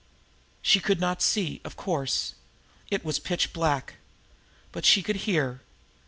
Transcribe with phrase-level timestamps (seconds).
[0.63, 2.33] She could not see, of course.
[2.89, 3.97] It was pitch black.
[4.71, 5.61] But she could hear.